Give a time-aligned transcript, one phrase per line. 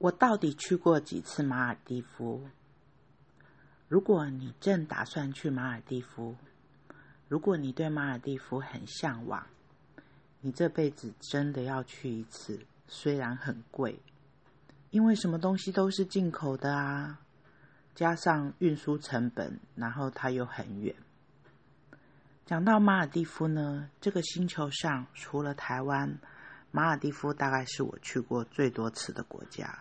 [0.00, 2.48] 我到底去过几次马尔蒂夫？
[3.86, 6.36] 如果你正打算去马尔蒂夫，
[7.28, 9.46] 如果你对马尔蒂夫很向往，
[10.40, 14.00] 你这辈子真的要去一次，虽然很贵，
[14.88, 17.20] 因为什么东西都是进口的啊，
[17.94, 20.96] 加上运输成本，然后它又很远。
[22.46, 26.18] 讲到马尔蒂夫呢，这个星球上除了台湾，
[26.72, 29.76] 马尔蒂夫大概是我去过最多次的国家。